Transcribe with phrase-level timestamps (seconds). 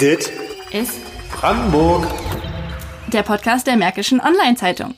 [0.00, 0.30] Dit
[0.72, 1.00] ist
[1.32, 2.06] Brandenburg.
[3.14, 4.92] der Podcast der Märkischen Online-Zeitung.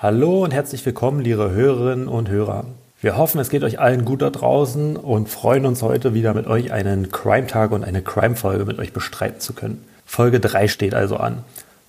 [0.00, 2.66] Hallo und herzlich willkommen, liebe Hörerinnen und Hörer.
[3.00, 6.46] Wir hoffen, es geht euch allen gut da draußen und freuen uns heute wieder mit
[6.46, 9.84] euch einen Crime-Tag und eine Crime-Folge mit euch bestreiten zu können.
[10.06, 11.38] Folge 3 steht also an.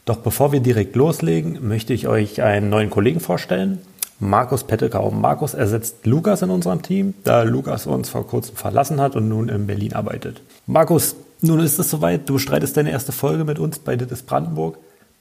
[0.05, 3.77] Doch bevor wir direkt loslegen, möchte ich euch einen neuen Kollegen vorstellen.
[4.19, 5.11] Markus Pettekau.
[5.11, 9.49] Markus ersetzt Lukas in unserem Team, da Lukas uns vor kurzem verlassen hat und nun
[9.49, 10.41] in Berlin arbeitet.
[10.65, 12.27] Markus, nun ist es soweit.
[12.29, 14.77] Du bestreitest deine erste Folge mit uns bei Dit ist Brandenburg.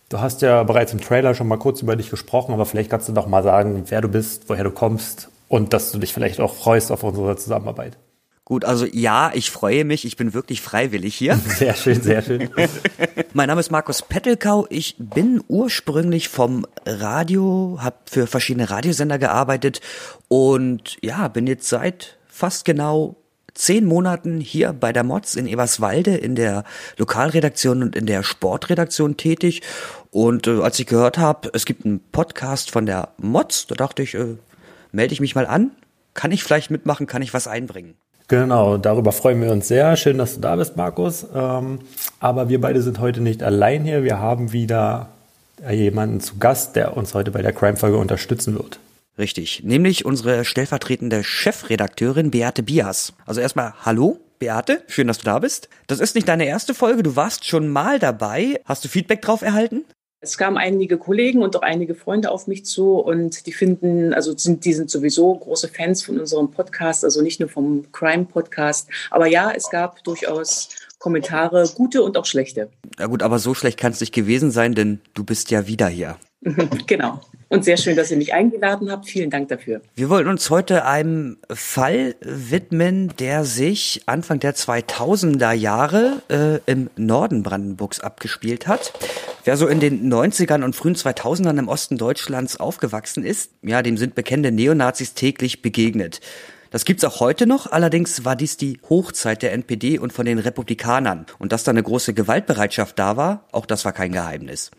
[0.09, 3.09] Du hast ja bereits im Trailer schon mal kurz über dich gesprochen, aber vielleicht kannst
[3.09, 6.41] du doch mal sagen, wer du bist, woher du kommst und dass du dich vielleicht
[6.41, 7.97] auch freust auf unsere Zusammenarbeit.
[8.45, 10.05] Gut, also ja, ich freue mich.
[10.05, 11.37] Ich bin wirklich freiwillig hier.
[11.47, 12.51] Sehr schön, sehr schön.
[13.33, 14.67] mein Name ist Markus Pettelkau.
[14.69, 19.81] Ich bin ursprünglich vom Radio, habe für verschiedene Radiosender gearbeitet
[20.29, 23.17] und ja, bin jetzt seit fast genau
[23.55, 26.65] zehn Monaten hier bei der Mods in Eberswalde in der
[26.97, 29.63] Lokalredaktion und in der Sportredaktion tätig.
[30.11, 34.03] Und äh, als ich gehört habe, es gibt einen Podcast von der Mods, da dachte
[34.03, 34.37] ich, äh,
[34.93, 35.71] melde ich mich mal an.
[36.15, 37.07] Kann ich vielleicht mitmachen?
[37.07, 37.95] Kann ich was einbringen?
[38.29, 39.97] Genau, darüber freuen wir uns sehr.
[39.97, 41.27] Schön, dass du da bist, Markus.
[41.35, 41.81] Ähm,
[42.21, 44.05] aber wir beide sind heute nicht allein hier.
[44.05, 45.09] Wir haben wieder
[45.71, 48.79] jemanden zu Gast, der uns heute bei der Crime-Folge unterstützen wird.
[49.19, 53.13] Richtig, nämlich unsere stellvertretende Chefredakteurin Beate Bias.
[53.27, 54.19] Also erstmal Hallo.
[54.39, 55.69] Beate, schön, dass du da bist.
[55.87, 58.61] Das ist nicht deine erste Folge, du warst schon mal dabei.
[58.65, 59.85] Hast du Feedback drauf erhalten?
[60.21, 64.37] Es kamen einige Kollegen und auch einige Freunde auf mich zu und die finden, also
[64.37, 68.89] sind, die sind sowieso große Fans von unserem Podcast, also nicht nur vom Crime Podcast.
[69.11, 72.71] Aber ja, es gab durchaus Kommentare, gute und auch schlechte.
[72.99, 75.89] Ja gut, aber so schlecht kann es nicht gewesen sein, denn du bist ja wieder
[75.89, 76.17] hier.
[76.87, 77.21] genau.
[77.53, 79.05] Und sehr schön, dass ihr mich eingeladen habt.
[79.05, 79.83] Vielen Dank dafür.
[79.95, 86.89] Wir wollten uns heute einem Fall widmen, der sich Anfang der 2000er Jahre äh, im
[86.97, 88.95] Norden Brandenburgs abgespielt hat.
[89.45, 93.99] Wer so in den 90ern und frühen 2000ern im Osten Deutschlands aufgewachsen ist, ja, dem
[93.99, 96.23] sind bekannte Neonazis täglich begegnet.
[96.73, 100.39] Das gibt's auch heute noch, allerdings war dies die Hochzeit der NPD und von den
[100.39, 101.27] Republikanern.
[101.39, 104.71] Und dass da eine große Gewaltbereitschaft da war, auch das war kein Geheimnis.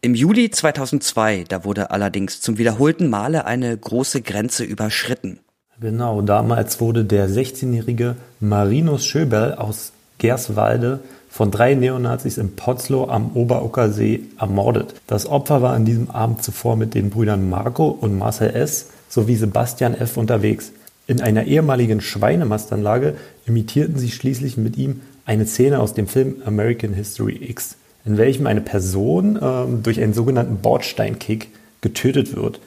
[0.00, 5.38] Im Juli 2002, da wurde allerdings zum wiederholten Male eine große Grenze überschritten.
[5.80, 10.98] Genau, damals wurde der 16-jährige Marinus Schöberl aus Gerswalde
[11.30, 14.94] von drei Neonazis in Potzlow am Oberuckersee ermordet.
[15.06, 18.88] Das Opfer war an diesem Abend zuvor mit den Brüdern Marco und Marcel S.
[19.08, 20.16] sowie Sebastian F.
[20.16, 20.72] unterwegs.
[21.08, 23.14] In einer ehemaligen Schweinemastanlage
[23.46, 28.46] imitierten sie schließlich mit ihm eine Szene aus dem Film American History X, in welchem
[28.46, 31.48] eine Person äh, durch einen sogenannten Bordsteinkick
[31.80, 32.60] getötet wird.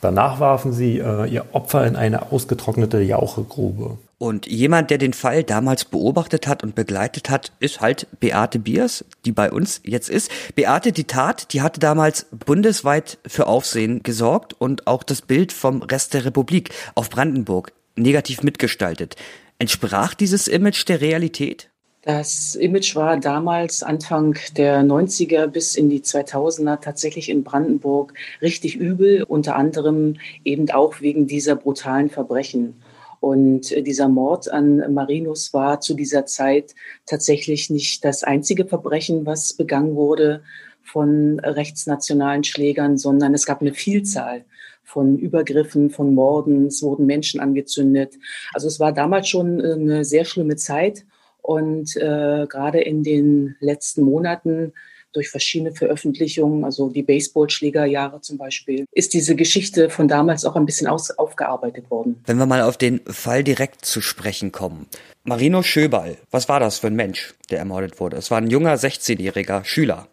[0.00, 3.98] Danach warfen sie äh, ihr Opfer in eine ausgetrocknete Jauchegrube.
[4.18, 9.04] Und jemand, der den Fall damals beobachtet hat und begleitet hat, ist halt Beate Biers,
[9.24, 10.30] die bei uns jetzt ist.
[10.54, 15.82] Beate, die Tat, die hatte damals bundesweit für Aufsehen gesorgt und auch das Bild vom
[15.82, 19.16] Rest der Republik auf Brandenburg negativ mitgestaltet.
[19.58, 21.68] Entsprach dieses Image der Realität?
[22.04, 28.74] Das Image war damals Anfang der 90er bis in die 2000er tatsächlich in Brandenburg richtig
[28.74, 32.82] übel, unter anderem eben auch wegen dieser brutalen Verbrechen.
[33.20, 36.74] Und dieser Mord an Marinus war zu dieser Zeit
[37.06, 40.42] tatsächlich nicht das einzige Verbrechen, was begangen wurde
[40.82, 44.44] von rechtsnationalen Schlägern, sondern es gab eine Vielzahl
[44.84, 48.14] von Übergriffen, von Morden, es wurden Menschen angezündet.
[48.52, 51.04] Also es war damals schon eine sehr schlimme Zeit
[51.40, 54.72] und äh, gerade in den letzten Monaten
[55.12, 60.66] durch verschiedene Veröffentlichungen, also die Baseballschlägerjahre zum Beispiel, ist diese Geschichte von damals auch ein
[60.66, 62.22] bisschen aus, aufgearbeitet worden.
[62.26, 64.86] Wenn wir mal auf den Fall direkt zu sprechen kommen.
[65.24, 68.16] Marino Schöbal, was war das für ein Mensch, der ermordet wurde?
[68.16, 70.08] Es war ein junger 16-jähriger Schüler.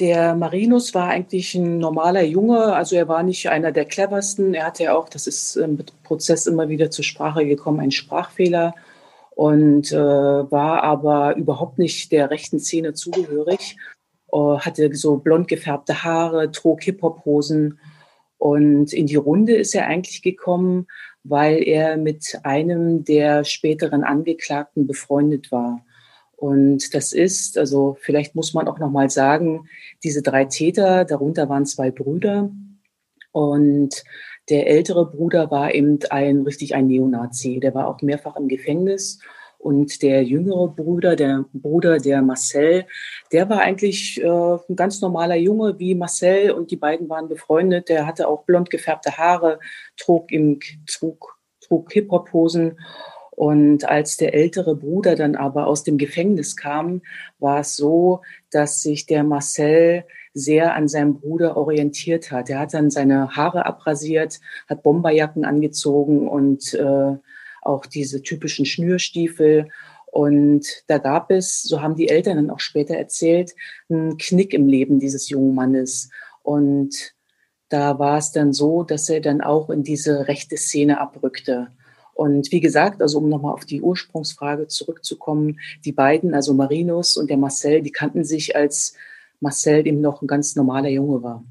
[0.00, 4.54] Der Marinus war eigentlich ein normaler Junge, also er war nicht einer der cleversten.
[4.54, 8.74] Er hatte ja auch, das ist im Prozess immer wieder zur Sprache gekommen, einen Sprachfehler
[9.32, 13.76] und äh, war aber überhaupt nicht der rechten Szene zugehörig.
[14.32, 17.78] Äh, hatte so blond gefärbte Haare, trug Hip-Hop-Hosen
[18.38, 20.86] und in die Runde ist er eigentlich gekommen,
[21.24, 25.84] weil er mit einem der späteren Angeklagten befreundet war.
[26.40, 29.68] Und das ist, also vielleicht muss man auch noch mal sagen,
[30.02, 32.50] diese drei Täter, darunter waren zwei Brüder
[33.30, 34.02] und
[34.48, 37.60] der ältere Bruder war eben ein richtig ein Neonazi.
[37.60, 39.20] Der war auch mehrfach im Gefängnis
[39.58, 42.86] und der jüngere Bruder, der Bruder der Marcel,
[43.32, 47.90] der war eigentlich äh, ein ganz normaler Junge wie Marcel und die beiden waren befreundet.
[47.90, 49.60] Der hatte auch blond gefärbte Haare,
[49.98, 52.78] trug im trug, trug Hip-Hop-Hosen
[53.40, 57.00] Und als der ältere Bruder dann aber aus dem Gefängnis kam,
[57.38, 58.20] war es so,
[58.50, 60.04] dass sich der Marcel
[60.34, 62.50] sehr an seinem Bruder orientiert hat.
[62.50, 67.16] Er hat dann seine Haare abrasiert, hat Bomberjacken angezogen und äh,
[67.62, 69.70] auch diese typischen Schnürstiefel.
[70.12, 73.54] Und da gab es, so haben die Eltern dann auch später erzählt,
[73.88, 76.10] einen Knick im Leben dieses jungen Mannes.
[76.42, 77.14] Und
[77.70, 81.68] da war es dann so, dass er dann auch in diese rechte Szene abrückte.
[82.20, 87.30] Und wie gesagt, also um nochmal auf die Ursprungsfrage zurückzukommen, die beiden, also Marinus und
[87.30, 88.92] der Marcel, die kannten sich, als
[89.40, 91.42] Marcel eben noch ein ganz normaler Junge war.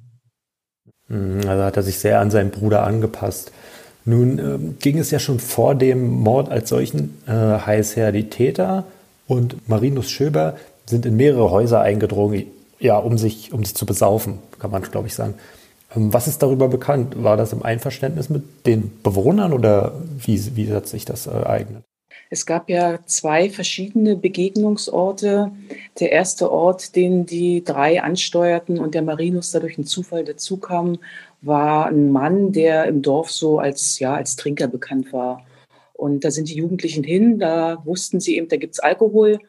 [1.08, 3.52] Mhm, also hat er sich sehr an seinen Bruder angepasst.
[4.06, 8.12] Nun äh, ging es ja schon vor dem Mord als solchen äh, heiß her.
[8.12, 8.86] Die Täter
[9.26, 10.56] und Marinus Schöber
[10.86, 12.46] sind in mehrere Häuser eingedrungen,
[12.80, 15.34] ja, um sich, um sich zu besaufen, kann man, glaube ich, sagen.
[15.96, 17.22] Ähm, was ist darüber bekannt?
[17.24, 21.84] War das im Einverständnis mit den Bewohnern oder wie, wie hat sich das ereignet?
[22.32, 25.52] Es gab ja zwei verschiedene Begegnungsorte.
[26.00, 31.00] Der erste Ort, den die drei ansteuerten und der Marinus dadurch ein Zufall dazu kam,
[31.42, 35.44] war ein Mann, der im Dorf so als, ja, als Trinker bekannt war.
[35.94, 39.40] Und da sind die Jugendlichen hin, da wussten sie eben, da gibt es Alkohol.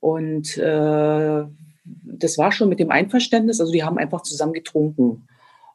[0.00, 1.44] Und äh,
[1.84, 5.26] das war schon mit dem Einverständnis, also die haben einfach zusammen getrunken.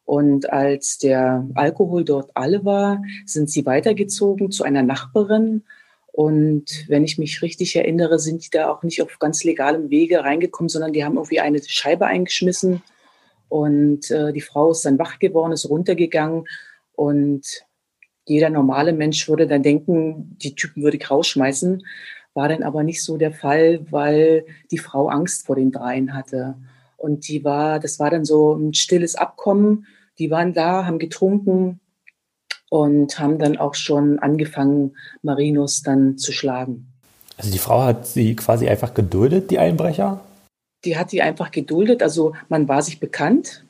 [0.06, 5.64] Und als der Alkohol dort alle war, sind sie weitergezogen zu einer Nachbarin,
[6.14, 10.24] und wenn ich mich richtig erinnere, sind die da auch nicht auf ganz legalem Wege
[10.24, 12.84] reingekommen, sondern die haben irgendwie eine Scheibe eingeschmissen.
[13.50, 16.46] Und äh, die Frau ist dann wach geworden, ist runtergegangen.
[16.94, 17.66] Und
[18.28, 21.84] jeder normale Mensch würde dann denken, die Typen würde ich rausschmeißen.
[22.36, 26.54] War dann aber nicht so der Fall, weil die Frau Angst vor den dreien hatte.
[27.04, 29.88] Und die war, das war dann so ein stilles Abkommen.
[30.20, 31.82] Die waren da, haben getrunken,
[32.74, 36.88] und haben dann auch schon angefangen, Marinus dann zu schlagen.
[37.38, 40.22] Also die Frau hat sie quasi einfach geduldet, die Einbrecher?
[40.84, 42.02] Die hat sie einfach geduldet.
[42.02, 43.64] Also man war sich bekannt.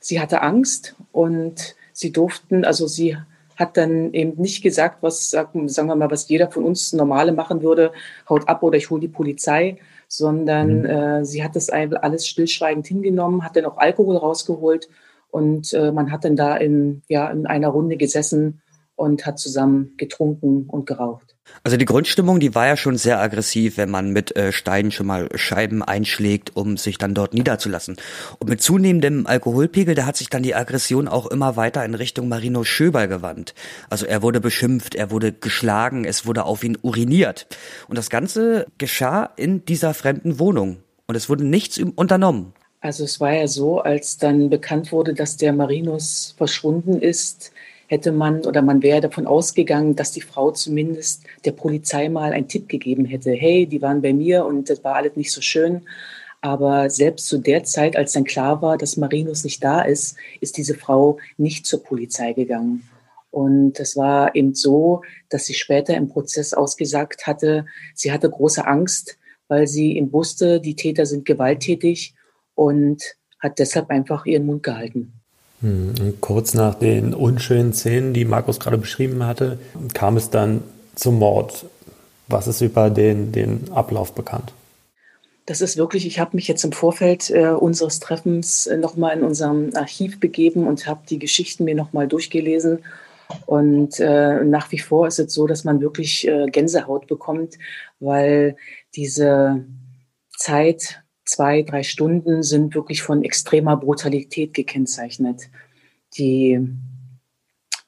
[0.00, 3.16] Sie hatte Angst und sie durften, also sie
[3.54, 7.62] hat dann eben nicht gesagt, was, sagen wir mal, was jeder von uns Normale machen
[7.62, 7.92] würde,
[8.28, 9.78] haut ab oder ich hole die Polizei,
[10.10, 10.86] sondern mhm.
[10.86, 14.88] äh, sie hat das alles stillschweigend hingenommen, hat dann auch Alkohol rausgeholt
[15.30, 18.60] und äh, man hat dann da in, ja, in einer Runde gesessen
[18.96, 21.29] und hat zusammen getrunken und geraucht.
[21.62, 25.06] Also die Grundstimmung, die war ja schon sehr aggressiv, wenn man mit äh, Steinen schon
[25.06, 27.96] mal Scheiben einschlägt, um sich dann dort niederzulassen.
[28.38, 32.28] Und mit zunehmendem Alkoholpegel, da hat sich dann die Aggression auch immer weiter in Richtung
[32.28, 33.54] Marino Schöber gewandt.
[33.90, 37.46] Also er wurde beschimpft, er wurde geschlagen, es wurde auf ihn uriniert.
[37.88, 40.78] Und das Ganze geschah in dieser fremden Wohnung.
[41.06, 42.54] Und es wurde nichts unternommen.
[42.80, 47.52] Also es war ja so, als dann bekannt wurde, dass der Marinus verschwunden ist,
[47.90, 52.46] hätte man oder man wäre davon ausgegangen, dass die Frau zumindest der Polizei mal einen
[52.46, 53.32] Tipp gegeben hätte.
[53.32, 55.82] Hey, die waren bei mir und das war alles nicht so schön.
[56.40, 60.56] Aber selbst zu der Zeit, als dann klar war, dass Marinus nicht da ist, ist
[60.56, 62.88] diese Frau nicht zur Polizei gegangen.
[63.32, 67.66] Und es war eben so, dass sie später im Prozess ausgesagt hatte,
[67.96, 72.14] sie hatte große Angst, weil sie eben wusste, die Täter sind gewalttätig
[72.54, 73.02] und
[73.40, 75.19] hat deshalb einfach ihren Mund gehalten.
[75.60, 79.58] Hm, kurz nach den unschönen Szenen, die Markus gerade beschrieben hatte,
[79.92, 80.62] kam es dann
[80.94, 81.66] zum Mord.
[82.28, 84.52] Was ist über den, den Ablauf bekannt?
[85.46, 89.24] Das ist wirklich, ich habe mich jetzt im Vorfeld äh, unseres Treffens äh, nochmal in
[89.24, 92.84] unserem Archiv begeben und habe die Geschichten mir nochmal durchgelesen.
[93.46, 97.58] Und äh, nach wie vor ist es so, dass man wirklich äh, Gänsehaut bekommt,
[97.98, 98.56] weil
[98.94, 99.64] diese
[100.36, 100.99] Zeit
[101.30, 105.48] zwei, drei Stunden sind wirklich von extremer Brutalität gekennzeichnet.
[106.18, 106.58] Die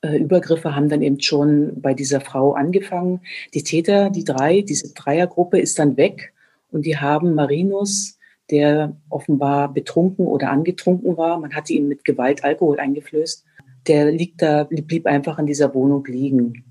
[0.01, 3.21] äh, Übergriffe haben dann eben schon bei dieser Frau angefangen.
[3.53, 6.33] Die Täter, die drei, diese Dreiergruppe ist dann weg
[6.71, 8.19] und die haben Marinus,
[8.51, 13.45] der offenbar betrunken oder angetrunken war, man hatte ihn mit Gewalt Alkohol eingeflößt,
[13.89, 16.65] der liegt da, blieb einfach in dieser Wohnung liegen.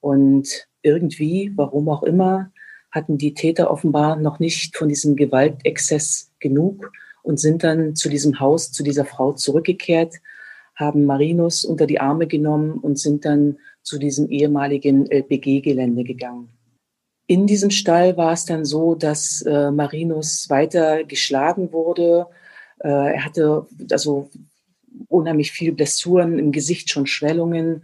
[0.00, 2.50] Und irgendwie, warum auch immer,
[2.96, 6.90] hatten die Täter offenbar noch nicht von diesem Gewaltexzess genug
[7.22, 10.14] und sind dann zu diesem Haus, zu dieser Frau zurückgekehrt,
[10.74, 16.48] haben Marinus unter die Arme genommen und sind dann zu diesem ehemaligen LPG-Gelände gegangen.
[17.26, 22.28] In diesem Stall war es dann so, dass äh, Marinus weiter geschlagen wurde.
[22.78, 24.30] Äh, er hatte also
[25.08, 27.82] unheimlich viele Blessuren im Gesicht, schon Schwellungen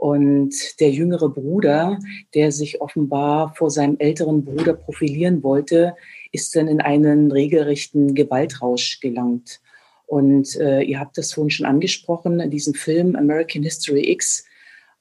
[0.00, 1.98] und der jüngere Bruder,
[2.34, 5.94] der sich offenbar vor seinem älteren Bruder profilieren wollte,
[6.32, 9.60] ist dann in einen regelrechten Gewaltrausch gelangt.
[10.06, 14.46] Und äh, ihr habt das vorhin schon angesprochen, diesen Film American History X,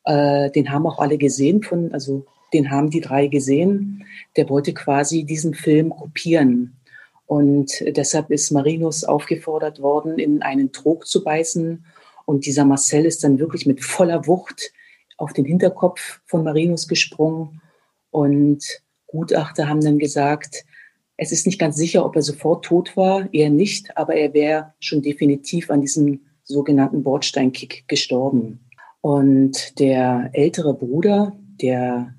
[0.03, 4.03] äh, den haben auch alle gesehen von, also den haben die drei gesehen.
[4.35, 6.75] Der wollte quasi diesen Film kopieren.
[7.25, 11.85] Und deshalb ist Marinus aufgefordert worden, in einen Trog zu beißen.
[12.25, 14.73] Und dieser Marcel ist dann wirklich mit voller Wucht
[15.19, 17.61] auf den Hinterkopf von Marinus gesprungen.
[18.09, 18.63] Und
[19.07, 20.65] Gutachter haben dann gesagt,
[21.17, 24.73] es ist nicht ganz sicher, ob er sofort tot war, eher nicht, aber er wäre
[24.79, 28.61] schon definitiv an diesem sogenannten Bordsteinkick gestorben.
[29.01, 32.15] Und der ältere Bruder, der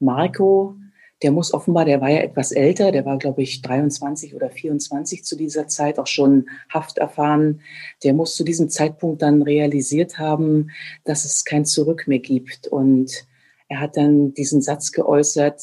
[0.00, 0.76] Marco,
[1.22, 5.24] der muss offenbar, der war ja etwas älter, der war, glaube ich, 23 oder 24
[5.24, 7.60] zu dieser Zeit, auch schon Haft erfahren.
[8.02, 10.70] Der muss zu diesem Zeitpunkt dann realisiert haben,
[11.04, 12.66] dass es kein Zurück mehr gibt.
[12.66, 13.26] Und
[13.68, 15.62] er hat dann diesen Satz geäußert,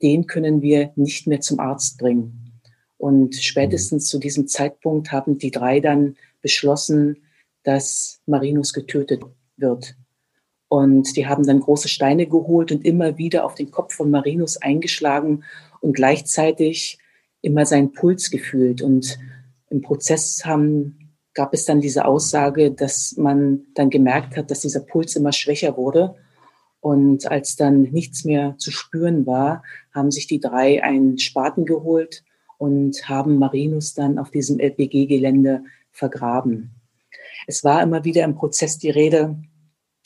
[0.00, 2.60] den können wir nicht mehr zum Arzt bringen.
[2.96, 7.16] Und spätestens zu diesem Zeitpunkt haben die drei dann beschlossen,
[7.64, 9.22] dass Marinus getötet
[9.56, 9.96] wird.
[10.70, 14.56] Und die haben dann große Steine geholt und immer wieder auf den Kopf von Marinus
[14.56, 15.42] eingeschlagen
[15.80, 16.98] und gleichzeitig
[17.42, 18.80] immer seinen Puls gefühlt.
[18.80, 19.18] Und
[19.68, 24.78] im Prozess haben, gab es dann diese Aussage, dass man dann gemerkt hat, dass dieser
[24.78, 26.14] Puls immer schwächer wurde.
[26.78, 32.22] Und als dann nichts mehr zu spüren war, haben sich die drei einen Spaten geholt
[32.58, 36.70] und haben Marinus dann auf diesem LPG-Gelände vergraben.
[37.48, 39.36] Es war immer wieder im Prozess die Rede,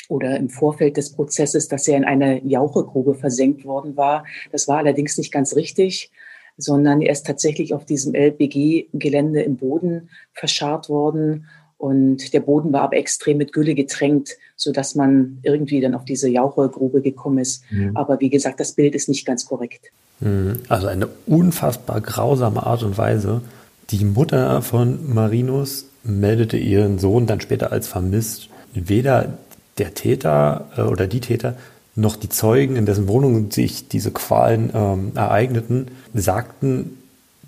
[0.08, 4.24] oder im Vorfeld des Prozesses, dass er in eine Jauchegrube versenkt worden war.
[4.52, 6.10] Das war allerdings nicht ganz richtig,
[6.56, 11.46] sondern er ist tatsächlich auf diesem LPG-Gelände im Boden verscharrt worden.
[11.78, 16.04] Und der Boden war aber extrem mit Gülle getränkt, so dass man irgendwie dann auf
[16.04, 17.64] diese Jauchegrube gekommen ist.
[17.70, 17.96] Mhm.
[17.96, 19.90] Aber wie gesagt, das Bild ist nicht ganz korrekt.
[20.20, 20.60] Mhm.
[20.68, 23.42] Also eine unfassbar grausame Art und Weise.
[23.90, 28.48] Die Mutter von Marinus meldete ihren Sohn dann später als vermisst.
[28.72, 29.38] Weder
[29.78, 31.56] der Täter äh, oder die Täter
[31.96, 36.98] noch die Zeugen, in dessen Wohnung sich diese Qualen ähm, ereigneten, sagten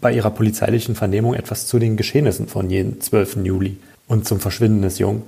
[0.00, 3.38] bei ihrer polizeilichen Vernehmung etwas zu den Geschehnissen von jenem 12.
[3.44, 5.22] Juli und zum Verschwinden des Jungen.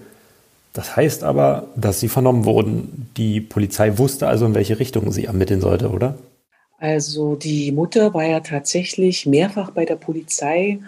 [0.73, 3.11] Das heißt aber, dass sie vernommen wurden.
[3.17, 6.17] Die Polizei wusste also, in welche Richtung sie ermitteln sollte, oder?
[6.79, 10.79] Also die Mutter war ja tatsächlich mehrfach bei der Polizei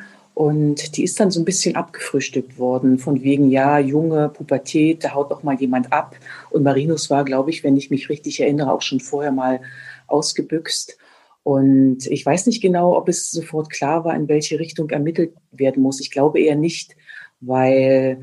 [0.40, 5.12] und die ist dann so ein bisschen abgefrühstückt worden, von wegen, ja, junge Pubertät, da
[5.12, 6.16] haut auch mal jemand ab.
[6.49, 9.61] Und Marinus war, glaube ich, wenn ich mich richtig erinnere, auch schon vorher mal
[10.06, 10.97] ausgebüxt.
[11.42, 15.82] Und ich weiß nicht genau, ob es sofort klar war, in welche Richtung ermittelt werden
[15.82, 16.00] muss.
[16.00, 16.97] Ich glaube eher nicht,
[17.42, 18.23] weil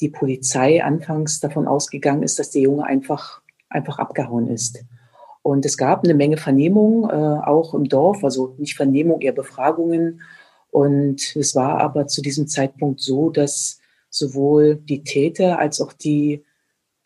[0.00, 4.84] die Polizei anfangs davon ausgegangen ist, dass der Junge einfach, einfach abgehauen ist.
[5.42, 10.20] Und es gab eine Menge Vernehmungen, äh, auch im Dorf, also nicht Vernehmung, eher Befragungen.
[10.70, 13.78] Und es war aber zu diesem Zeitpunkt so, dass
[14.10, 16.44] sowohl die Täter als auch die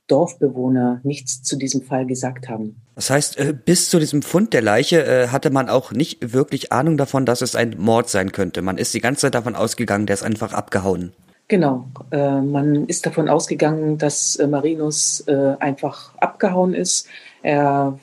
[0.08, 2.76] Dorfbewohner nichts zu diesem Fall gesagt haben.
[2.94, 6.72] Das heißt, äh, bis zu diesem Fund der Leiche äh, hatte man auch nicht wirklich
[6.72, 8.62] Ahnung davon, dass es ein Mord sein könnte.
[8.62, 11.12] Man ist die ganze Zeit davon ausgegangen, der ist einfach abgehauen.
[11.48, 17.08] Genau, äh, man ist davon ausgegangen, dass Marinus einfach abgehauen ist.
[17.42, 17.98] Er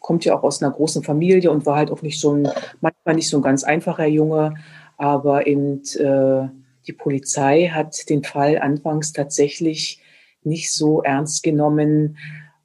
[0.00, 2.48] kommt ja auch aus einer großen Familie und war halt auch nicht so ein,
[2.80, 4.54] manchmal nicht so ein ganz einfacher Junge.
[4.98, 6.48] Aber eben äh,
[6.86, 10.00] die Polizei hat den Fall anfangs tatsächlich
[10.42, 12.18] nicht so ernst genommen,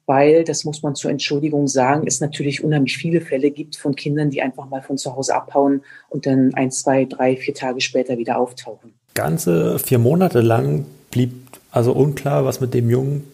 [0.06, 4.30] weil, das muss man zur Entschuldigung sagen, es natürlich unheimlich viele Fälle gibt von Kindern,
[4.30, 8.18] die einfach mal von zu Hause abhauen und dann ein, zwei, drei, vier Tage später
[8.18, 8.92] wieder auftauchen.
[9.14, 11.32] Ganze vier Monate lang blieb
[11.70, 13.24] also unklar, was mit dem Jungen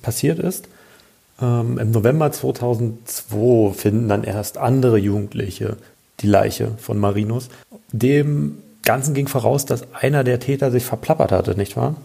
[0.00, 0.68] passiert ist.
[1.40, 5.76] Ähm, Im November 2002 finden dann erst andere Jugendliche
[6.20, 7.48] die Leiche von Marinus.
[7.92, 11.96] Dem Ganzen ging voraus, dass einer der Täter sich verplappert hatte, nicht wahr?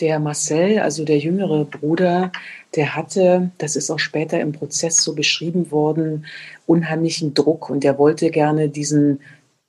[0.00, 2.30] Der Marcel, also der jüngere Bruder,
[2.76, 6.26] der hatte, das ist auch später im Prozess so beschrieben worden,
[6.66, 9.20] unheimlichen Druck und der wollte gerne diesen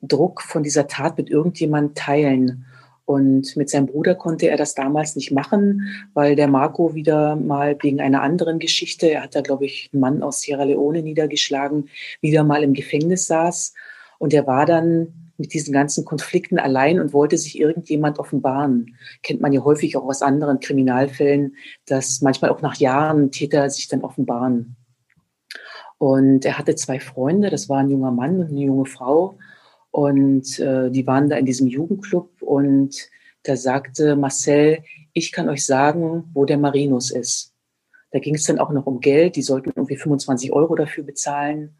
[0.02, 2.64] Druck von dieser Tat mit irgendjemand teilen.
[3.04, 7.76] Und mit seinem Bruder konnte er das damals nicht machen, weil der Marco wieder mal
[7.82, 11.88] wegen einer anderen Geschichte, er hat da, glaube ich, einen Mann aus Sierra Leone niedergeschlagen,
[12.20, 13.74] wieder mal im Gefängnis saß.
[14.20, 18.98] Und er war dann mit diesen ganzen Konflikten allein und wollte sich irgendjemand offenbaren.
[19.22, 23.88] Kennt man ja häufig auch aus anderen Kriminalfällen, dass manchmal auch nach Jahren Täter sich
[23.88, 24.76] dann offenbaren.
[25.96, 29.38] Und er hatte zwei Freunde, das war ein junger Mann und eine junge Frau.
[29.90, 33.08] Und äh, die waren da in diesem Jugendclub und
[33.42, 34.84] da sagte Marcel,
[35.14, 37.54] ich kann euch sagen, wo der Marinus ist.
[38.10, 39.36] Da ging es dann auch noch um Geld.
[39.36, 41.79] Die sollten irgendwie 25 Euro dafür bezahlen.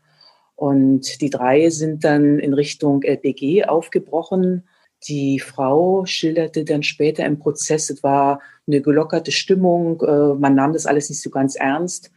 [0.61, 4.65] Und die drei sind dann in Richtung LPG aufgebrochen.
[5.09, 10.03] Die Frau schilderte dann später im Prozess, es war eine gelockerte Stimmung.
[10.03, 12.11] Äh, man nahm das alles nicht so ganz ernst.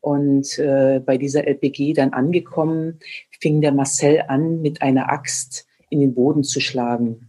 [0.00, 3.00] Und äh, bei dieser LPG dann angekommen,
[3.38, 7.28] fing der Marcel an, mit einer Axt in den Boden zu schlagen.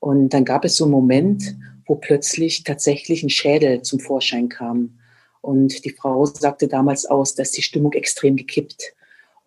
[0.00, 1.54] Und dann gab es so einen Moment,
[1.86, 4.98] wo plötzlich tatsächlich ein Schädel zum Vorschein kam.
[5.42, 8.96] Und die Frau sagte damals aus, dass die Stimmung extrem gekippt.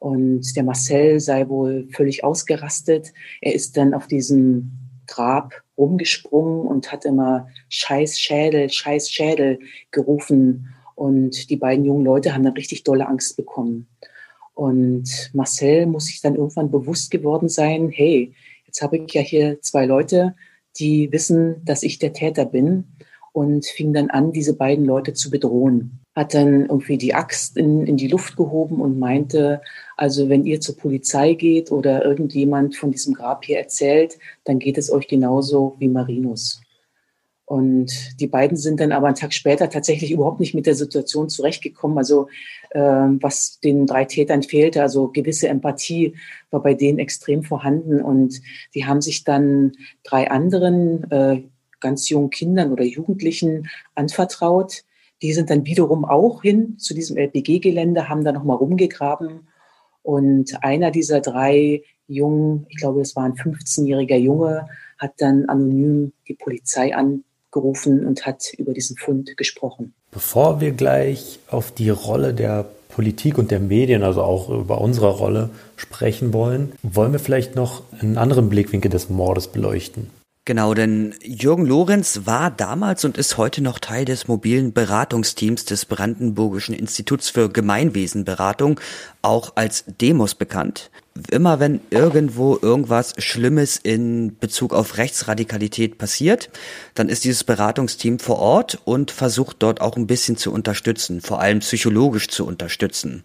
[0.06, 3.12] Und der Marcel sei wohl völlig ausgerastet.
[3.42, 4.70] Er ist dann auf diesem
[5.08, 9.58] Grab rumgesprungen und hat immer Scheiß Schädel, Scheiß Schädel
[9.90, 10.68] gerufen.
[10.94, 13.88] Und die beiden jungen Leute haben dann richtig dolle Angst bekommen.
[14.54, 18.36] Und Marcel muss sich dann irgendwann bewusst geworden sein, hey,
[18.68, 20.36] jetzt habe ich ja hier zwei Leute,
[20.78, 22.84] die wissen, dass ich der Täter bin
[23.34, 26.05] und fing dann an, diese beiden Leute zu bedrohen.
[26.16, 29.62] Hat dann irgendwie die Axt in, in die Luft gehoben und meinte,
[29.98, 34.78] also wenn ihr zur Polizei geht oder irgendjemand von diesem Grab hier erzählt, dann geht
[34.78, 36.62] es euch genauso wie Marinus.
[37.46, 41.30] Und die beiden sind dann aber einen Tag später tatsächlich überhaupt nicht mit der Situation
[41.30, 41.98] zurechtgekommen.
[41.98, 42.28] Also
[42.72, 46.16] äh, was den drei Tätern fehlte, also gewisse Empathie
[46.50, 48.02] war bei denen extrem vorhanden.
[48.02, 48.42] Und
[48.74, 51.44] die haben sich dann drei anderen äh,
[51.80, 54.84] ganz jungen Kindern oder Jugendlichen anvertraut.
[55.26, 59.48] Die sind dann wiederum auch hin zu diesem LPG-Gelände, haben da nochmal rumgegraben.
[60.04, 66.14] Und einer dieser drei Jungen, ich glaube, es war ein 15-jähriger Junge, hat dann anonym
[66.28, 69.96] die Polizei an gerufen und hat über diesen Fund gesprochen.
[70.12, 75.10] Bevor wir gleich auf die Rolle der Politik und der Medien, also auch über unsere
[75.10, 80.12] Rolle sprechen wollen, wollen wir vielleicht noch einen anderen Blickwinkel des Mordes beleuchten.
[80.48, 85.86] Genau, denn Jürgen Lorenz war damals und ist heute noch Teil des mobilen Beratungsteams des
[85.86, 88.80] Brandenburgischen Instituts für Gemeinwesenberatung,
[89.24, 90.92] auch als Demos bekannt.
[91.32, 96.52] Immer wenn irgendwo irgendwas Schlimmes in Bezug auf Rechtsradikalität passiert,
[96.94, 101.40] dann ist dieses Beratungsteam vor Ort und versucht dort auch ein bisschen zu unterstützen, vor
[101.40, 103.24] allem psychologisch zu unterstützen.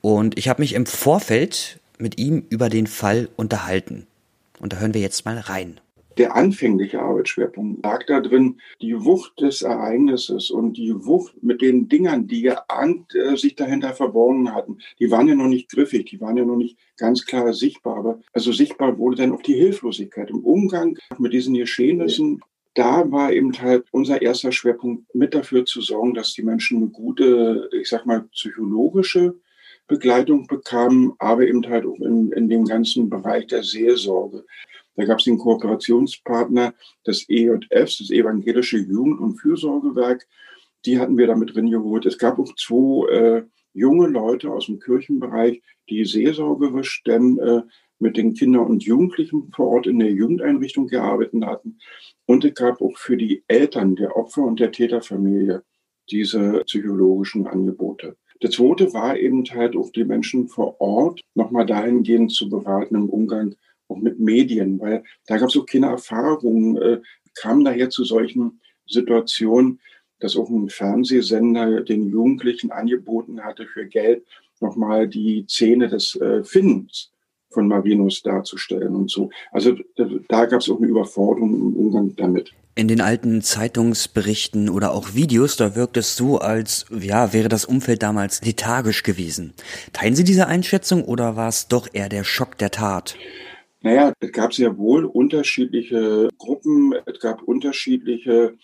[0.00, 4.08] Und ich habe mich im Vorfeld mit ihm über den Fall unterhalten.
[4.58, 5.78] Und da hören wir jetzt mal rein
[6.16, 11.88] der anfängliche Arbeitsschwerpunkt lag da drin, die Wucht des Ereignisses und die Wucht mit den
[11.88, 14.78] Dingern, die geahnt äh, sich dahinter verborgen hatten.
[14.98, 18.20] Die waren ja noch nicht griffig, die waren ja noch nicht ganz klar sichtbar, aber
[18.32, 22.40] also sichtbar wurde dann auch die Hilflosigkeit im Umgang mit diesen Geschehnissen.
[22.74, 26.88] Da war eben halt unser erster Schwerpunkt mit dafür zu sorgen, dass die Menschen eine
[26.88, 29.34] gute, ich sag mal, psychologische
[29.86, 34.44] Begleitung bekamen, aber eben halt auch in, in dem ganzen Bereich der Seelsorge.
[34.96, 36.74] Da gab es den Kooperationspartner
[37.06, 40.26] des EJFs, das Evangelische Jugend- und Fürsorgewerk.
[40.84, 42.06] Die hatten wir damit drin geholt.
[42.06, 43.42] Es gab auch zwei äh,
[43.74, 47.62] junge Leute aus dem Kirchenbereich, die seelsorgerisch denn äh,
[47.98, 51.78] mit den Kindern und Jugendlichen vor Ort in der Jugendeinrichtung gearbeitet hatten.
[52.26, 55.62] Und es gab auch für die Eltern der Opfer und der Täterfamilie
[56.10, 58.16] diese psychologischen Angebote.
[58.40, 63.08] Das zweite war eben halt auch die Menschen vor Ort nochmal dahingehend zu beraten im
[63.08, 63.54] Umgang
[63.88, 67.00] auch mit Medien, weil da gab es auch keine Erfahrung, äh,
[67.34, 69.80] kam daher zu solchen Situationen,
[70.20, 74.24] dass auch ein Fernsehsender den Jugendlichen angeboten hatte, für Geld
[74.60, 77.12] nochmal die Szene des äh, Findens
[77.50, 79.30] von Marinus darzustellen und so.
[79.52, 79.76] Also
[80.28, 82.52] da gab es auch eine Überforderung im Umgang damit.
[82.74, 87.64] In den alten Zeitungsberichten oder auch Videos, da wirkt es so, als ja, wäre das
[87.64, 89.54] Umfeld damals lethargisch gewesen.
[89.94, 93.16] Teilen Sie diese Einschätzung oder war es doch eher der Schock der Tat?
[93.86, 98.58] Naja, es gab sehr wohl unterschiedliche Gruppen, es gab unterschiedliche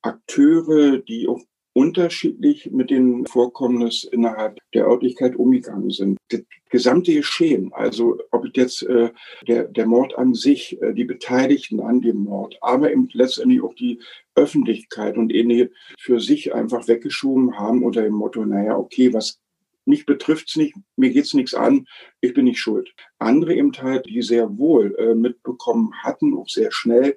[0.00, 1.40] Akteure, die auch
[1.72, 6.18] unterschiedlich mit den Vorkommnissen innerhalb der Örtlichkeit umgegangen sind.
[6.28, 9.10] Das gesamte Geschehen, also ob jetzt äh,
[9.48, 13.74] der, der Mord an sich, äh, die Beteiligten an dem Mord, aber eben letztendlich auch
[13.74, 13.98] die
[14.36, 19.40] Öffentlichkeit und ähnliche für sich einfach weggeschoben haben unter dem Motto, naja, okay, was
[19.84, 21.86] mich betrifft's nicht, mir geht's nichts an,
[22.20, 22.92] ich bin nicht schuld.
[23.18, 27.16] Andere eben halt, die sehr wohl äh, mitbekommen hatten, auch sehr schnell,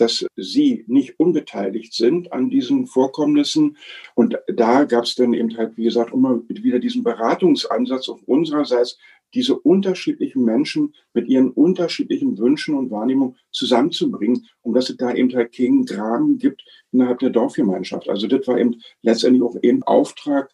[0.00, 3.76] dass sie nicht unbeteiligt sind an diesen Vorkommnissen.
[4.14, 8.98] Und da gab es dann eben halt, wie gesagt, immer wieder diesen Beratungsansatz auf unsererseits,
[9.34, 15.32] diese unterschiedlichen Menschen mit ihren unterschiedlichen Wünschen und Wahrnehmungen zusammenzubringen, um dass es da eben
[15.34, 18.08] halt keinen Graben gibt innerhalb der Dorfgemeinschaft.
[18.08, 20.50] Also das war eben letztendlich auch eben Auftrag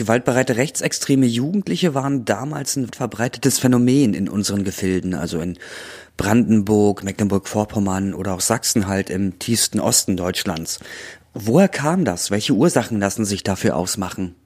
[0.00, 5.58] Gewaltbereite rechtsextreme Jugendliche waren damals ein verbreitetes Phänomen in unseren Gefilden, also in
[6.16, 10.80] Brandenburg, Mecklenburg-Vorpommern oder auch Sachsen halt im tiefsten Osten Deutschlands.
[11.34, 12.30] Woher kam das?
[12.30, 14.36] Welche Ursachen lassen sich dafür ausmachen?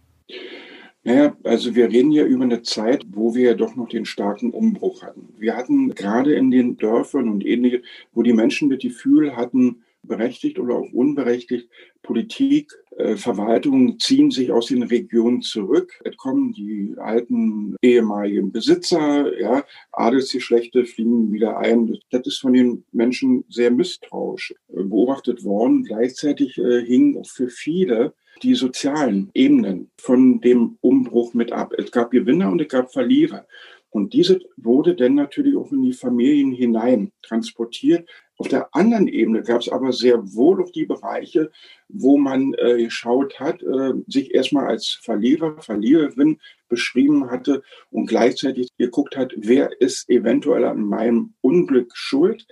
[1.05, 4.51] Naja, also wir reden ja über eine Zeit, wo wir ja doch noch den starken
[4.51, 5.35] Umbruch hatten.
[5.38, 10.59] Wir hatten gerade in den Dörfern und ähnliche, wo die Menschen das Gefühl hatten, berechtigt
[10.59, 11.69] oder auch unberechtigt,
[12.03, 15.93] Politik, äh, Verwaltung ziehen sich aus den Regionen zurück.
[16.05, 21.99] Es kommen die alten ehemaligen Besitzer, ja, Adelsgeschlechte fliegen wieder ein.
[22.11, 25.85] Das ist von den Menschen sehr misstrauisch äh, beobachtet worden.
[25.85, 31.73] Gleichzeitig äh, hingen auch für viele die sozialen Ebenen von dem Umbruch mit ab.
[31.77, 33.47] Es gab Gewinner und es gab Verlierer.
[33.95, 38.09] Und diese wurde dann natürlich auch in die Familien hinein transportiert.
[38.37, 41.53] Auf der anderen Ebene gab es aber sehr wohl auch die Bereiche,
[41.88, 48.68] wo man äh, geschaut hat, äh, sich erstmal als Verlierer, Verliererin beschrieben hatte und gleichzeitig
[48.77, 52.47] geguckt hat, wer ist eventuell an meinem Unglück schuld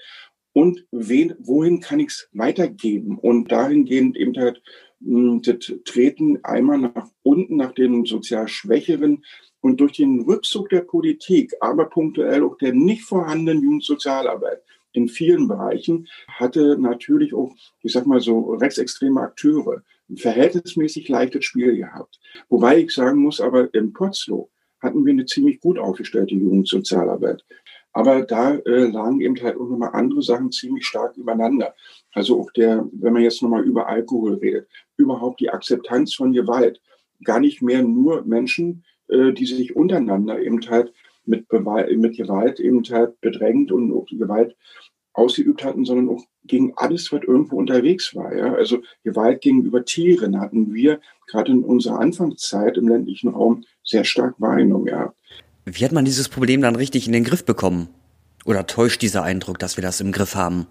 [0.53, 3.19] und wen, wohin kann ich es weitergeben?
[3.19, 4.63] Und dahingehend eben halt
[5.03, 9.25] hm, das Treten einmal nach unten, nach den sozial Schwächeren,
[9.63, 14.61] und durch den Rückzug der Politik, aber punktuell auch der nicht vorhandenen Jugendsozialarbeit
[14.93, 21.45] in vielen Bereichen, hatte natürlich auch, ich sag mal so, rechtsextreme Akteure ein verhältnismäßig leichtes
[21.45, 22.21] Spiel gehabt.
[22.49, 24.45] Wobei ich sagen muss, aber in Potsdam
[24.81, 27.45] hatten wir eine ziemlich gut aufgestellte Jugendsozialarbeit.
[27.93, 31.75] Aber da äh, lagen eben halt auch nochmal andere Sachen ziemlich stark übereinander.
[32.13, 36.81] Also auch der, wenn man jetzt nochmal über Alkohol redet, überhaupt die Akzeptanz von Gewalt.
[37.23, 40.93] Gar nicht mehr nur Menschen, äh, die sich untereinander eben halt
[41.25, 44.57] mit, mit Gewalt eben halt bedrängt und auch Gewalt
[45.15, 48.35] ausgeübt hatten, sondern auch gegen alles, was irgendwo unterwegs war.
[48.35, 48.55] Ja?
[48.55, 54.41] Also Gewalt gegenüber Tieren hatten wir gerade in unserer Anfangszeit im ländlichen Raum sehr stark
[54.41, 54.87] wahrgenommen.
[54.87, 55.13] Ja.
[55.65, 57.89] Wie hat man dieses Problem dann richtig in den Griff bekommen?
[58.45, 60.67] Oder täuscht dieser Eindruck, dass wir das im Griff haben?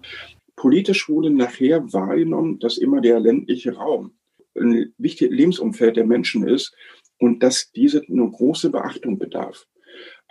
[0.56, 4.12] Politisch wurde nachher wahrgenommen, dass immer der ländliche Raum
[4.54, 6.74] ein wichtiges Lebensumfeld der Menschen ist
[7.18, 9.66] und dass diese eine große Beachtung bedarf.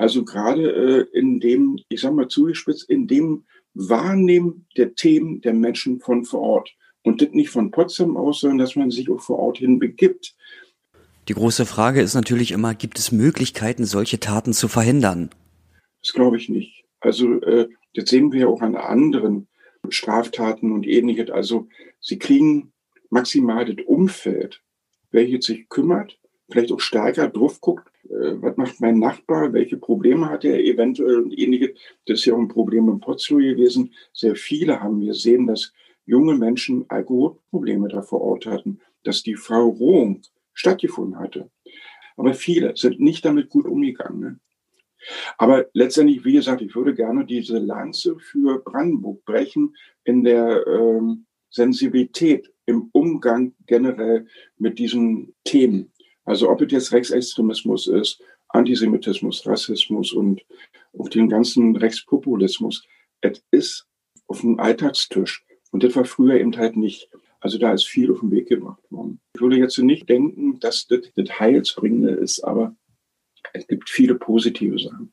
[0.02, 3.44] Also gerade äh, in dem, ich sage mal zugespitzt, in dem
[3.76, 6.72] Wahrnehmen der Themen der Menschen von vor Ort.
[7.04, 10.36] Und das nicht von Potsdam aus, sondern dass man sich auch vor Ort hin begibt.
[11.28, 15.30] Die große Frage ist natürlich immer, gibt es Möglichkeiten, solche Taten zu verhindern?
[16.02, 16.84] Das glaube ich nicht.
[17.00, 19.50] Also äh, das sehen wir auch an anderen
[19.90, 21.30] Straftaten und ähnliches.
[21.30, 21.68] Also
[22.00, 22.74] sie kriegen
[23.12, 24.64] maximal das Umfeld,
[25.12, 26.18] welches sich kümmert,
[26.52, 31.20] vielleicht auch stärker drauf guckt, äh, was macht mein Nachbar, welche Probleme hat er eventuell
[31.20, 31.72] und ähnliches.
[32.06, 33.94] Das ist ja auch ein Problem in Potsdam gewesen.
[34.14, 35.74] Sehr viele haben gesehen, dass
[36.06, 40.22] junge Menschen Alkoholprobleme da vor Ort hatten, dass die Verrohung
[40.54, 41.50] stattgefunden hatte.
[42.18, 44.20] Aber viele sind nicht damit gut umgegangen.
[44.20, 44.40] Ne?
[45.38, 51.26] Aber letztendlich, wie gesagt, ich würde gerne diese Lanze für Brandenburg brechen in der ähm,
[51.50, 55.92] Sensibilität im Umgang generell mit diesen Themen.
[56.26, 60.42] Also ob es jetzt Rechtsextremismus ist, Antisemitismus, Rassismus und
[60.98, 62.84] auf den ganzen Rechtspopulismus,
[63.22, 63.88] es ist
[64.28, 65.44] auf dem Alltagstisch.
[65.72, 67.10] Und das war früher eben halt nicht.
[67.40, 69.20] Also da ist viel auf den Weg gebracht worden.
[69.36, 72.76] Ich würde jetzt nicht denken, dass das das Heilsbringende ist, aber
[73.54, 75.12] es gibt viele positive Sachen.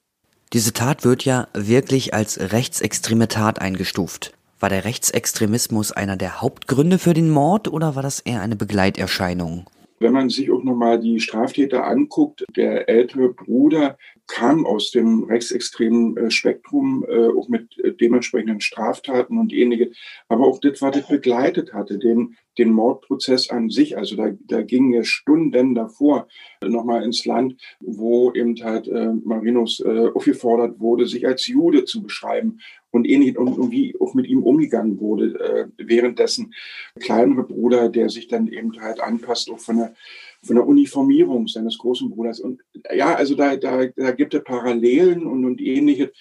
[0.53, 4.33] Diese Tat wird ja wirklich als rechtsextreme Tat eingestuft.
[4.61, 9.67] War der Rechtsextremismus einer der Hauptgründe für den Mord oder war das eher eine Begleiterscheinung?
[10.01, 16.17] Wenn man sich auch nochmal die Straftäter anguckt, der ältere Bruder kam aus dem rechtsextremen
[16.17, 19.91] äh, Spektrum, äh, auch mit äh, dementsprechenden Straftaten und ähnliche.
[20.29, 23.97] Aber auch das, was das begleitet hatte, den, den Mordprozess an sich.
[23.97, 26.29] Also da, da gingen ja Stunden davor
[26.63, 32.03] nochmal ins Land, wo eben halt äh, Marinus äh, aufgefordert wurde, sich als Jude zu
[32.03, 32.61] beschreiben
[32.91, 35.39] und ähnlich und, und wie auch mit ihm umgegangen wurde.
[35.41, 36.55] Äh, währenddessen
[37.01, 39.95] kleinere Bruder, der sich dann eben halt anpasst, auch von der
[40.43, 42.41] von der Uniformierung seines großen Bruders.
[42.41, 42.61] Und
[42.95, 46.13] ja, also da, da, da gibt es Parallelen und, und ähnliche.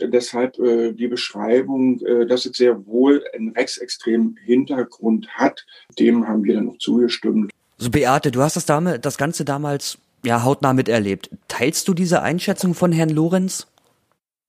[0.00, 5.64] Deshalb äh, die Beschreibung, äh, dass es sehr wohl einen rechtsextremen Hintergrund hat,
[5.98, 7.52] dem haben wir dann noch zugestimmt.
[7.78, 11.30] So Beate, du hast das, Dame, das Ganze damals ja hautnah miterlebt.
[11.48, 13.66] Teilst du diese Einschätzung von Herrn Lorenz?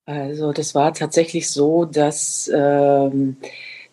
[0.06, 3.36] Also das war tatsächlich so, dass ähm,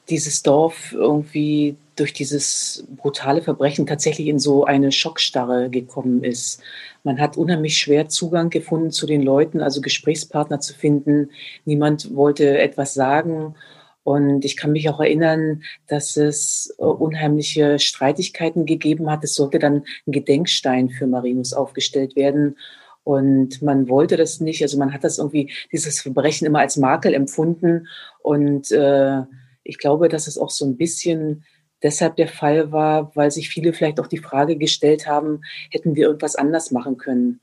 [0.10, 6.62] dieses Dorf irgendwie durch dieses brutale Verbrechen tatsächlich in so eine Schockstarre gekommen ist.
[7.04, 11.30] Man hat unheimlich schwer Zugang gefunden zu den Leuten, also Gesprächspartner zu finden.
[11.66, 13.56] Niemand wollte etwas sagen.
[14.04, 19.24] Und ich kann mich auch erinnern, dass es äh, unheimliche Streitigkeiten gegeben hat.
[19.24, 22.58] Es sollte dann ein Gedenkstein für Marinus aufgestellt werden.
[23.04, 24.62] Und man wollte das nicht.
[24.62, 27.88] Also man hat das irgendwie, dieses Verbrechen immer als Makel empfunden.
[28.22, 29.22] Und äh,
[29.64, 31.44] ich glaube, dass es auch so ein bisschen
[31.84, 36.08] deshalb der Fall war, weil sich viele vielleicht auch die Frage gestellt haben, hätten wir
[36.08, 37.42] irgendwas anders machen können.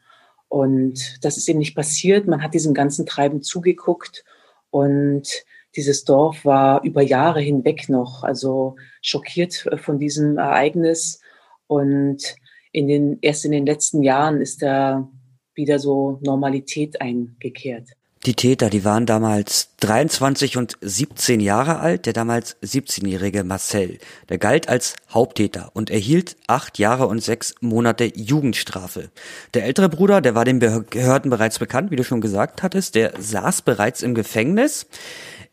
[0.48, 2.26] Und das ist eben nicht passiert.
[2.26, 4.24] Man hat diesem ganzen Treiben zugeguckt
[4.70, 5.29] und
[5.76, 11.20] dieses Dorf war über Jahre hinweg noch, also schockiert äh, von diesem Ereignis.
[11.68, 12.35] Und
[12.72, 15.09] in den, erst in den letzten Jahren ist da
[15.55, 17.90] wieder so Normalität eingekehrt.
[18.26, 22.04] Die Täter, die waren damals 23 und 17 Jahre alt.
[22.04, 23.96] Der damals 17-jährige Marcel,
[24.28, 29.09] der galt als Haupttäter und erhielt acht Jahre und sechs Monate Jugendstrafe.
[29.54, 33.14] Der ältere Bruder, der war den Behörden bereits bekannt, wie du schon gesagt hattest, der
[33.18, 34.85] saß bereits im Gefängnis.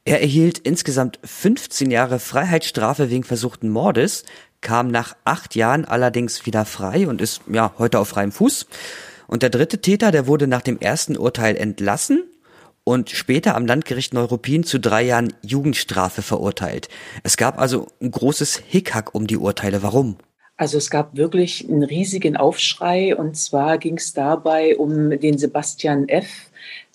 [0.03, 4.25] Er erhielt insgesamt 15 Jahre Freiheitsstrafe wegen versuchten Mordes,
[4.59, 8.65] kam nach acht Jahren allerdings wieder frei und ist ja heute auf freiem Fuß.
[9.27, 12.23] Und der dritte Täter, der wurde nach dem ersten Urteil entlassen
[12.87, 16.87] und später am Landgericht Neuruppin zu drei Jahren Jugendstrafe verurteilt.
[17.21, 19.83] Es gab also ein großes Hickhack um die Urteile.
[19.83, 20.15] Warum?
[20.55, 26.07] Also es gab wirklich einen riesigen Aufschrei und zwar ging es dabei um den Sebastian
[26.07, 26.29] F.,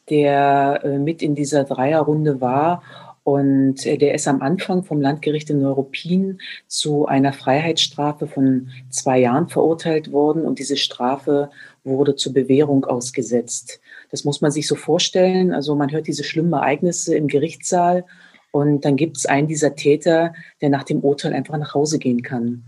[0.09, 2.83] der äh, mit in dieser Dreierrunde war
[3.23, 9.19] und äh, der ist am Anfang vom Landgericht in Neuruppin zu einer Freiheitsstrafe von zwei
[9.19, 11.51] Jahren verurteilt worden und diese Strafe
[11.85, 13.82] wurde zur Bewährung ausgesetzt.
[14.12, 15.53] Das muss man sich so vorstellen.
[15.53, 18.05] Also man hört diese schlimmen Ereignisse im Gerichtssaal
[18.53, 22.22] und dann gibt es einen dieser Täter, der nach dem Urteil einfach nach Hause gehen
[22.22, 22.64] kann.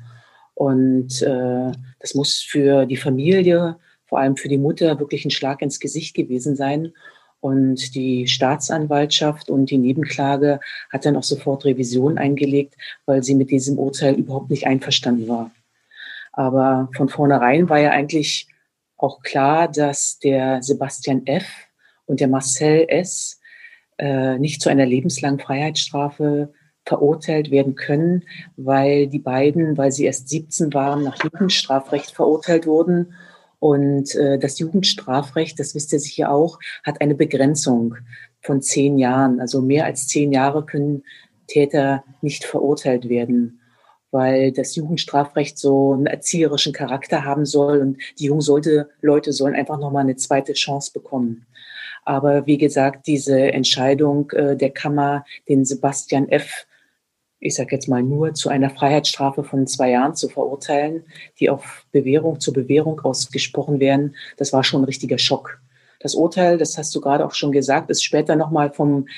[0.55, 3.77] Und äh, das muss für die Familie,
[4.07, 6.93] vor allem für die Mutter, wirklich ein Schlag ins Gesicht gewesen sein.
[7.41, 13.51] Und die Staatsanwaltschaft und die Nebenklage hat dann auch sofort Revision eingelegt, weil sie mit
[13.51, 15.51] diesem Urteil überhaupt nicht einverstanden war.
[16.33, 18.49] Aber von vornherein war ja eigentlich
[19.05, 21.47] auch klar, dass der Sebastian F.
[22.07, 23.39] und der Marcel S.
[23.99, 26.53] Äh, nicht zu einer lebenslangen Freiheitsstrafe
[26.87, 28.25] verurteilt werden können,
[28.57, 33.15] weil die beiden, weil sie erst 17 waren, nach Jugendstrafrecht verurteilt wurden.
[33.61, 37.97] Und äh, das Jugendstrafrecht, das wisst ihr sicher auch, hat eine Begrenzung
[38.41, 39.41] von zehn Jahren.
[39.41, 41.05] Also mehr als zehn Jahre können
[41.47, 43.61] Täter nicht verurteilt werden
[44.15, 49.57] weil das Jugendstrafrecht so einen erzieherischen Charakter haben soll und die jungen sollte, Leute sollen
[49.57, 51.47] einfach nochmal eine zweite Chance bekommen.
[52.05, 56.65] Aber wie gesagt, diese Entscheidung äh, der Kammer, den Sebastian F.,
[57.41, 61.03] ich sage jetzt mal nur zu einer Freiheitsstrafe von zwei Jahren zu verurteilen,
[61.41, 65.61] die auf Bewährung zur Bewährung ausgesprochen werden, das war schon ein richtiger Schock.
[65.99, 69.09] Das Urteil, das hast du gerade auch schon gesagt, ist später nochmal vom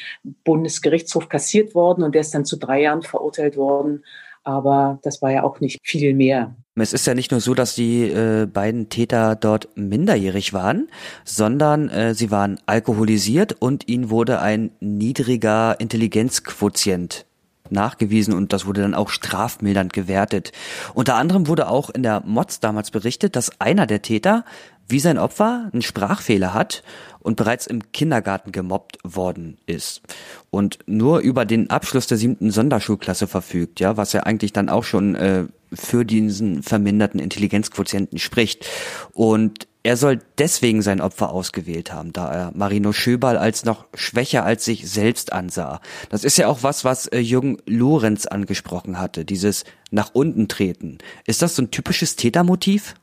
[0.44, 4.02] Bundesgerichtshof kassiert worden und der ist dann zu drei Jahren verurteilt worden
[4.46, 6.54] aber das war ja auch nicht viel mehr.
[6.76, 10.88] Es ist ja nicht nur so, dass die äh, beiden Täter dort minderjährig waren,
[11.24, 17.26] sondern äh, sie waren alkoholisiert und ihnen wurde ein niedriger Intelligenzquotient
[17.70, 20.52] nachgewiesen und das wurde dann auch strafmildernd gewertet.
[20.94, 24.44] Unter anderem wurde auch in der Mods damals berichtet, dass einer der Täter
[24.88, 26.82] wie sein Opfer einen Sprachfehler hat
[27.18, 30.02] und bereits im Kindergarten gemobbt worden ist
[30.50, 34.84] und nur über den Abschluss der siebten Sonderschulklasse verfügt, ja, was ja eigentlich dann auch
[34.84, 38.66] schon äh, für diesen verminderten Intelligenzquotienten spricht.
[39.12, 44.44] Und er soll deswegen sein Opfer ausgewählt haben, da er Marino Schöberl als noch schwächer
[44.44, 45.80] als sich selbst ansah.
[46.10, 50.98] Das ist ja auch was, was äh, Jürgen Lorenz angesprochen hatte, dieses nach unten treten.
[51.24, 52.94] Ist das so ein typisches Tätermotiv?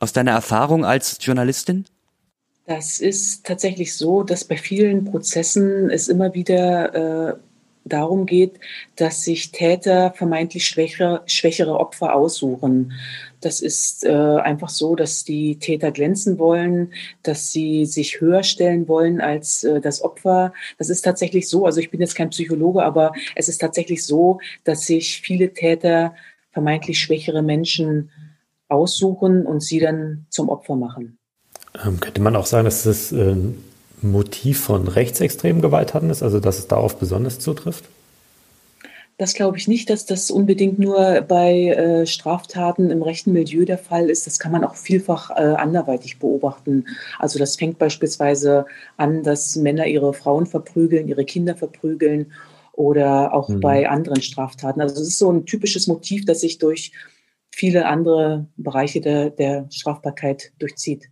[0.00, 1.84] Aus deiner Erfahrung als Journalistin?
[2.66, 7.36] Das ist tatsächlich so, dass bei vielen Prozessen es immer wieder äh,
[7.84, 8.58] darum geht,
[8.96, 12.92] dass sich Täter vermeintlich schwächere, schwächere Opfer aussuchen.
[13.40, 18.88] Das ist äh, einfach so, dass die Täter glänzen wollen, dass sie sich höher stellen
[18.88, 20.52] wollen als äh, das Opfer.
[20.78, 21.66] Das ist tatsächlich so.
[21.66, 26.14] Also ich bin jetzt kein Psychologe, aber es ist tatsächlich so, dass sich viele Täter
[26.52, 28.10] vermeintlich schwächere Menschen
[28.68, 31.18] aussuchen und sie dann zum Opfer machen.
[31.84, 33.36] Ähm, könnte man auch sagen, dass das äh,
[34.10, 37.84] Motiv von rechtsextremen Gewalttaten ist, also dass es darauf besonders zutrifft?
[39.16, 43.78] Das glaube ich nicht, dass das unbedingt nur bei äh, Straftaten im rechten Milieu der
[43.78, 44.26] Fall ist.
[44.26, 46.86] Das kann man auch vielfach äh, anderweitig beobachten.
[47.20, 52.32] Also das fängt beispielsweise an, dass Männer ihre Frauen verprügeln, ihre Kinder verprügeln
[52.72, 53.60] oder auch mhm.
[53.60, 54.80] bei anderen Straftaten.
[54.80, 56.90] Also es ist so ein typisches Motiv, das sich durch
[57.52, 61.08] viele andere Bereiche der, der Strafbarkeit durchzieht.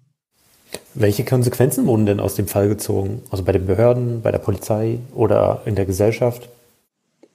[0.95, 3.23] Welche Konsequenzen wurden denn aus dem Fall gezogen?
[3.31, 6.49] Also bei den Behörden, bei der Polizei oder in der Gesellschaft?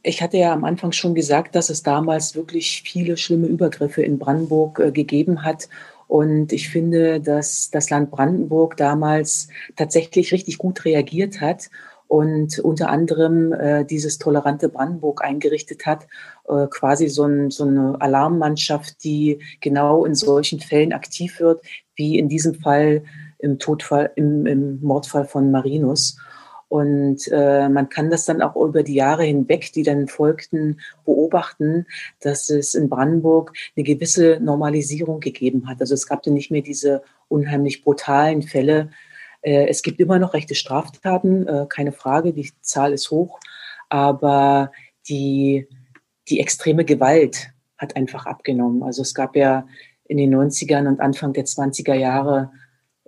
[0.04, 4.20] Ich hatte ja am Anfang schon gesagt, dass es damals wirklich viele schlimme Übergriffe in
[4.20, 5.70] Brandenburg äh, gegeben hat.
[6.08, 11.70] Und ich finde, dass das Land Brandenburg damals tatsächlich richtig gut reagiert hat
[12.08, 16.08] und unter anderem äh, dieses tolerante Brandenburg eingerichtet hat,
[16.48, 21.62] äh, quasi so, ein, so, eine Alarmmannschaft, die genau in solchen Fällen aktiv wird,
[21.96, 23.04] wie in diesem Fall
[23.40, 26.18] im Todfall, im, im Mordfall von Marinus.
[26.70, 31.86] Und äh, man kann das dann auch über die Jahre hinweg, die dann folgten, beobachten,
[32.20, 35.80] dass es in Brandenburg eine gewisse Normalisierung gegeben hat.
[35.80, 38.90] Also es gab dann nicht mehr diese unheimlich brutalen Fälle.
[39.42, 43.40] Äh, es gibt immer noch rechte Straftaten, äh, keine Frage, die Zahl ist hoch,
[43.88, 44.72] aber
[45.08, 45.68] die,
[46.28, 48.84] die extreme Gewalt hat einfach abgenommen.
[48.84, 49.66] Also es gab ja
[50.06, 52.52] in den 90ern und Anfang der 20er Jahre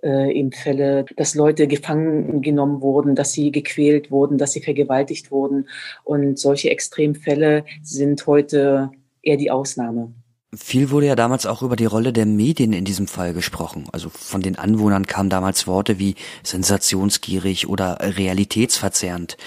[0.04, 5.32] äh, eben Fälle, dass Leute gefangen genommen wurden, dass sie gequält wurden, dass sie vergewaltigt
[5.32, 5.68] wurden.
[6.04, 10.14] Und solche Extremfälle sind heute eher die Ausnahme.
[10.56, 13.86] Viel wurde ja damals auch über die Rolle der Medien in diesem Fall gesprochen.
[13.92, 19.38] Also von den Anwohnern kamen damals Worte wie sensationsgierig oder realitätsverzerrend.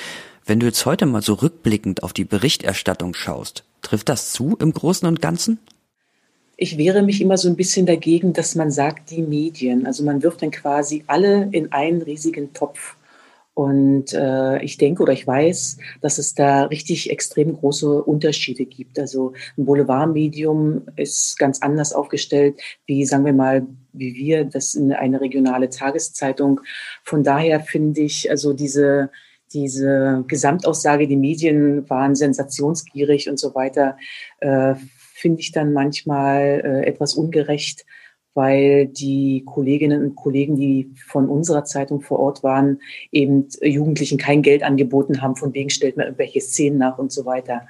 [0.44, 4.72] Wenn du jetzt heute mal so rückblickend auf die Berichterstattung schaust, trifft das zu im
[4.72, 5.58] Großen und Ganzen?
[6.62, 9.84] Ich wehre mich immer so ein bisschen dagegen, dass man sagt, die Medien.
[9.84, 12.94] Also man wirft dann quasi alle in einen riesigen Topf.
[13.54, 19.00] Und äh, ich denke oder ich weiß, dass es da richtig extrem große Unterschiede gibt.
[19.00, 24.92] Also ein Boulevardmedium ist ganz anders aufgestellt, wie sagen wir mal, wie wir das in
[24.92, 26.60] eine regionale Tageszeitung.
[27.02, 29.10] Von daher finde ich also diese
[29.52, 33.98] diese Gesamtaussage, die Medien waren sensationsgierig und so weiter,
[34.40, 34.76] äh,
[35.22, 37.86] finde ich dann manchmal äh, etwas ungerecht,
[38.34, 42.80] weil die Kolleginnen und Kollegen, die von unserer Zeitung vor Ort waren,
[43.12, 47.24] eben Jugendlichen kein Geld angeboten haben, von wegen stellt man irgendwelche Szenen nach und so
[47.24, 47.62] weiter.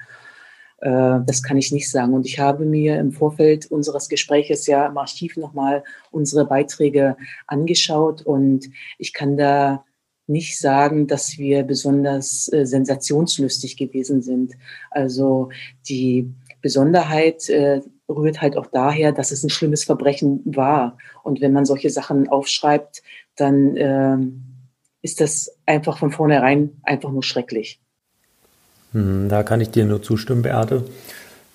[0.79, 2.13] Äh, das kann ich nicht sagen.
[2.13, 8.23] Und ich habe mir im Vorfeld unseres Gespräches ja im Archiv nochmal unsere Beiträge angeschaut
[8.23, 9.83] und ich kann da
[10.25, 14.53] nicht sagen, dass wir besonders äh, sensationslustig gewesen sind.
[14.89, 15.49] Also
[15.89, 16.31] die
[16.63, 20.97] Besonderheit äh, rührt halt auch daher, dass es ein schlimmes Verbrechen war.
[21.21, 23.03] Und wenn man solche Sachen aufschreibt,
[23.35, 24.17] dann äh,
[25.03, 27.79] ist das einfach von vornherein einfach nur schrecklich.
[28.93, 30.85] Hm, da kann ich dir nur zustimmen, Beate.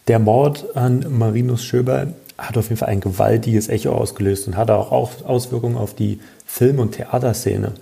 [0.08, 4.74] Der Mord an Marinus Schöber hat auf jeden Fall ein gewaltiges Echo ausgelöst und hatte
[4.74, 7.72] auch Auswirkungen auf die Film- und Theaterszene.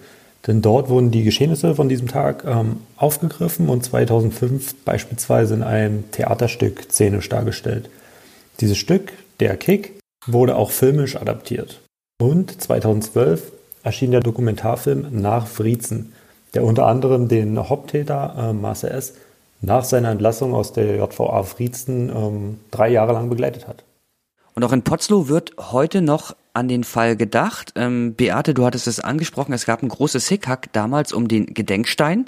[0.46, 6.10] Denn dort wurden die Geschehnisse von diesem Tag ähm, aufgegriffen und 2005 beispielsweise in einem
[6.12, 7.90] Theaterstück szenisch dargestellt.
[8.60, 11.80] Dieses Stück, Der Kick, wurde auch filmisch adaptiert.
[12.20, 16.12] Und 2012 erschien der Dokumentarfilm Nach Friezen,
[16.54, 19.14] der unter anderem den Haupttäter äh, Marcel S.
[19.60, 23.84] nach seiner Entlassung aus der JVA Friezen ähm, drei Jahre lang begleitet hat.
[24.54, 27.74] Und auch in Potzlow wird heute noch an den Fall gedacht.
[27.76, 32.24] Ähm, Beate, du hattest es angesprochen, es gab ein großes Hickhack damals um den Gedenkstein.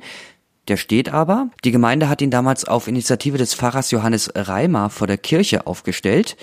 [0.69, 1.49] Der steht aber.
[1.65, 6.37] Die Gemeinde hat ihn damals auf Initiative des Pfarrers Johannes Reimer vor der Kirche aufgestellt.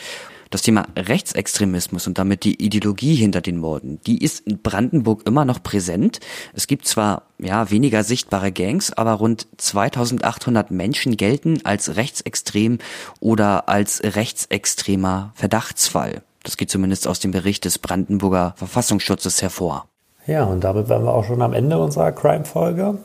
[0.50, 5.44] Das Thema Rechtsextremismus und damit die Ideologie hinter den Morden, die ist in Brandenburg immer
[5.44, 6.20] noch präsent.
[6.54, 12.80] Es gibt zwar ja weniger sichtbare Gangs, aber rund 2800 Menschen gelten als rechtsextrem
[13.20, 16.24] oder als rechtsextremer Verdachtsfall.
[16.46, 19.88] Das geht zumindest aus dem Bericht des Brandenburger Verfassungsschutzes hervor.
[20.28, 23.00] Ja, und damit wären wir auch schon am Ende unserer Crime-Folge.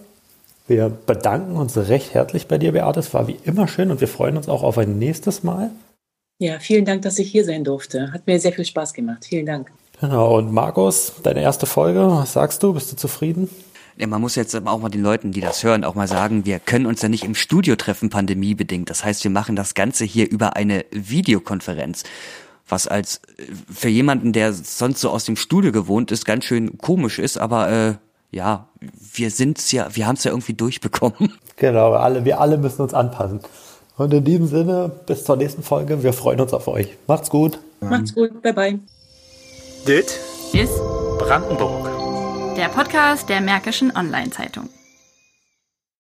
[0.67, 3.01] Wir bedanken uns recht herzlich bei dir, Beate.
[3.01, 5.71] Es war wie immer schön und wir freuen uns auch auf ein nächstes Mal.
[6.39, 8.13] Ja, vielen Dank, dass ich hier sein durfte.
[8.13, 9.25] Hat mir sehr viel Spaß gemacht.
[9.27, 9.71] Vielen Dank.
[10.01, 12.75] Genau, und Markus, deine erste Folge, was sagst du?
[12.75, 13.51] Bist du zufrieden?
[13.97, 16.59] Ja, man muss jetzt auch mal den Leuten, die das hören, auch mal sagen, wir
[16.59, 18.89] können uns ja nicht im Studio treffen, pandemiebedingt.
[18.89, 22.05] Das heißt, wir machen das Ganze hier über eine Videokonferenz
[22.71, 26.79] was als äh, für jemanden, der sonst so aus dem Studio gewohnt ist, ganz schön
[26.79, 27.95] komisch ist, aber äh,
[28.31, 31.35] ja, wir sind's ja, wir haben es ja irgendwie durchbekommen.
[31.57, 33.41] Genau, alle, wir alle müssen uns anpassen.
[33.99, 36.03] Und in diesem Sinne, bis zur nächsten Folge.
[36.03, 36.97] Wir freuen uns auf euch.
[37.07, 37.59] Macht's gut.
[37.81, 38.41] Macht's gut.
[38.41, 38.79] Bye bye.
[39.87, 40.19] Dit
[40.55, 40.79] ist
[41.19, 41.87] Brandenburg.
[42.57, 44.71] Der Podcast der Märkischen Online-Zeitung.